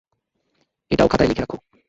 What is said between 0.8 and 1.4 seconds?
এটাও খাতায়